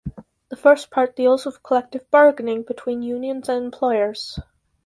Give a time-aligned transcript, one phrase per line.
[0.49, 4.39] The first part deals with collective bargaining between unions and employers.